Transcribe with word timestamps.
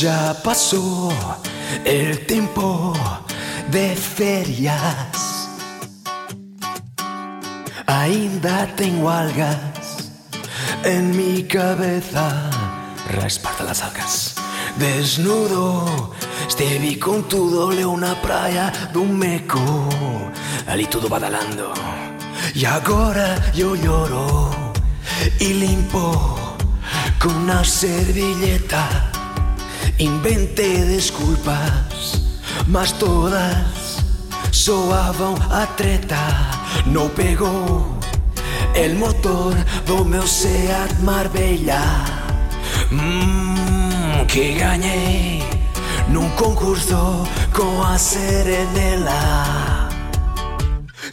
Ya 0.00 0.34
pasó 0.42 1.12
el 1.84 2.24
tiempo 2.24 2.94
de 3.70 3.94
ferias. 3.94 5.50
Ainda 7.86 8.74
tengo 8.74 9.10
algas 9.10 9.58
en 10.82 11.14
mi 11.14 11.42
cabeza. 11.44 12.48
Resparta 13.10 13.64
las 13.64 13.82
algas. 13.82 14.34
Desnudo, 14.78 16.12
estevi 16.48 16.96
con 16.96 17.28
todo, 17.28 17.70
leo 17.70 17.90
una 17.90 18.14
praia 18.22 18.72
dun 18.94 19.18
meco. 19.18 19.60
Ali 20.66 20.86
todo 20.86 21.06
badalando. 21.10 21.74
Y 22.54 22.64
ahora 22.64 23.52
yo 23.52 23.76
lloro 23.76 24.72
y 25.38 25.52
limpo 25.52 26.56
con 27.18 27.36
una 27.36 27.62
servilleta. 27.62 29.21
Inventé 30.02 30.84
desculpas, 30.84 32.20
mas 32.66 32.90
todas 32.90 34.02
soavam 34.50 35.36
a 35.48 35.64
treta. 35.64 36.16
No 36.86 37.08
pegou 37.10 38.00
el 38.74 38.96
motor 38.96 39.54
do 39.86 40.04
meu 40.04 40.26
Seat 40.26 40.98
Marbella. 41.02 41.84
Mmm, 42.90 44.26
que 44.26 44.58
gañei 44.58 45.40
nun 46.08 46.30
concurso 46.30 47.22
con 47.54 47.86
a 47.86 47.96
Serenela. 47.96 49.81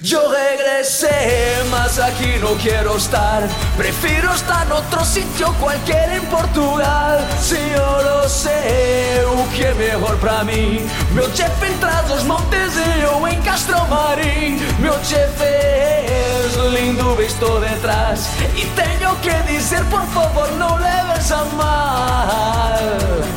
Yo 0.02 0.32
regresé, 0.32 1.62
mas 1.70 2.00
aquí 2.00 2.38
no 2.40 2.56
quiero 2.56 2.96
estar. 2.96 3.46
Prefiero 3.76 4.34
estar 4.34 4.66
en 4.66 4.72
otro 4.72 5.04
sitio, 5.04 5.54
cualquiera 5.60 6.16
en 6.16 6.26
Portugal. 6.28 7.28
Si 7.42 7.58
yo 7.76 8.02
lo 8.02 8.30
sé, 8.30 9.26
o 9.28 9.50
que 9.50 9.66
é 9.66 9.98
para 10.22 10.46
mim. 10.46 10.80
Meu 11.14 11.30
chefe 11.36 11.68
entre 11.68 12.14
os 12.14 12.24
montes 12.24 12.78
e 12.78 13.02
eu 13.02 13.28
em 13.28 13.42
Castro 13.42 13.86
Marim. 13.88 14.58
Meu 14.80 14.94
chefe 15.04 15.44
es 15.44 16.56
lindo, 16.74 17.16
visto 17.18 17.60
detrás. 17.60 18.30
E 18.56 18.66
tenho 18.68 19.14
que 19.18 19.52
dizer, 19.52 19.84
por 19.86 20.06
favor, 20.14 20.50
não 20.54 20.78
leves 20.78 21.30
a 21.30 21.44
mal. 21.58 22.80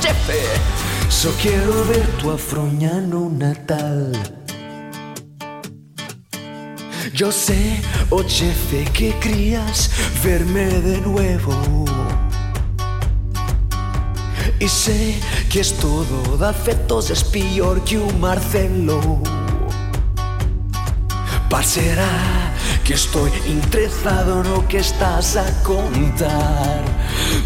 Chefe, 0.00 0.47
só 1.10 1.28
quero 1.42 1.84
ver 1.86 2.06
tua 2.20 2.38
fronha 2.38 3.00
no 3.00 3.28
Natal. 3.28 4.41
Yo 7.14 7.30
sé, 7.30 7.82
oh 8.08 8.22
jefe, 8.27 8.84
que 8.91 9.14
querías 9.18 9.91
verme 10.24 10.64
de 10.64 10.98
nuevo. 11.02 11.84
Y 14.58 14.66
sé 14.66 15.20
que 15.50 15.60
es 15.60 15.74
todo 15.74 16.38
de 16.38 16.46
afectos, 16.46 17.10
es 17.10 17.22
peor 17.22 17.84
que 17.84 17.98
un 17.98 18.19
Marcelo. 18.19 19.20
Parcerá 21.50 22.54
que 22.82 22.94
estoy 22.94 23.30
interesado 23.47 24.42
no 24.42 24.66
que 24.66 24.78
estás 24.78 25.36
a 25.36 25.62
contar. 25.62 26.82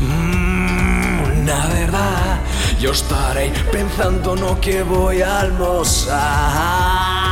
Mm, 0.01 1.45
verdad, 1.45 2.39
yo 2.81 2.93
estaré 2.93 3.53
pensando 3.73 4.37
no 4.37 4.61
que 4.61 4.85
voy 4.85 5.23
a 5.23 5.41
almorzar. 5.41 7.26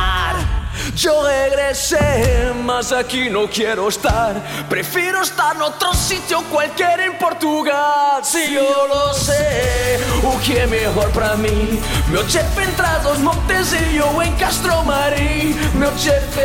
Yo 0.95 1.23
regresé, 1.23 2.53
mas 2.63 2.93
aquí 2.93 3.29
no 3.29 3.49
quiero 3.49 3.89
estar. 3.89 4.41
Prefiero 4.69 5.21
estar 5.23 5.53
en 5.53 5.61
otro 5.63 5.93
sitio, 5.93 6.41
cualquiera 6.43 7.05
en 7.05 7.17
Portugal. 7.17 8.23
Si 8.23 8.53
yo 8.53 8.87
lo 8.87 9.13
sé, 9.13 9.99
o 10.23 10.39
que 10.39 10.57
é 10.57 10.65
melhor 10.65 11.11
para 11.11 11.35
mim. 11.35 11.81
Meu 12.07 12.25
chefe 12.29 12.63
entre 12.63 13.09
os 13.11 13.17
montes 13.17 13.73
e 13.73 13.97
eu 13.97 14.23
em 14.23 14.33
Castro 14.37 14.83
Marim. 14.83 15.53
Meu 15.73 15.91
chefe 15.97 16.39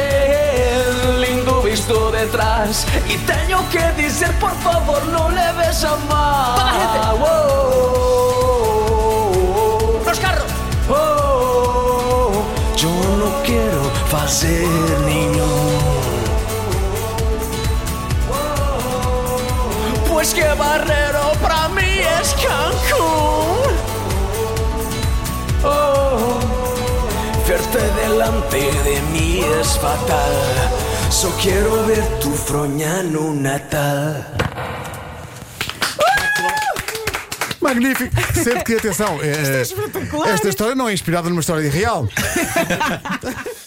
lindo 1.21 1.63
visto 1.63 2.11
detrás. 2.11 2.87
E 3.09 3.17
tenho 3.19 3.63
que 3.69 4.03
dizer, 4.03 4.33
por 4.41 4.51
favor, 4.57 5.05
não 5.07 5.29
leves 5.29 5.85
a 5.85 5.97
mal. 6.09 6.30
Fazer 14.11 14.67
niño. 15.07 15.47
Pues 20.09 20.35
que 20.35 20.45
Barrero 20.55 21.33
para 21.41 21.69
mí 21.69 22.01
es 22.21 22.35
Cancún. 22.35 23.73
Oh, 25.63 26.41
verte 27.47 27.79
delante 28.03 28.59
de 28.59 29.01
mí 29.13 29.45
es 29.61 29.79
fatal. 29.79 30.33
Só 31.09 31.31
quiero 31.41 31.87
ver 31.87 32.05
tu 32.19 32.33
fronha 32.33 33.05
no 33.05 33.33
Natal. 33.33 34.27
Magnífico! 37.61 38.11
Sempre 38.35 38.65
que, 38.65 38.75
atenção, 38.75 39.21
eh, 39.23 39.63
esta 40.35 40.49
história 40.49 40.75
não 40.75 40.89
é 40.89 40.95
inspirada 40.95 41.29
numa 41.29 41.41
história 41.41 41.71
real. 41.71 42.09